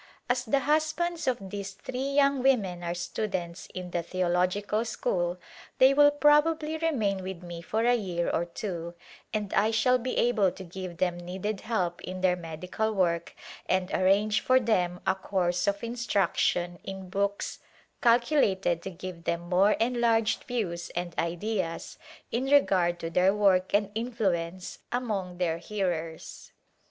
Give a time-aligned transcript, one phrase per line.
[0.31, 5.37] As the husbands of these three young women are students in the theological school
[5.77, 8.95] they will probably remain with me for a year or two
[9.31, 13.35] and I shall be able to give them needed help in their medical work
[13.67, 17.59] and arrange for them a course of instruction in books
[18.01, 21.99] calculated to give them more enlarged views and ideas
[22.31, 26.53] in regard to their work and influence among their hearers.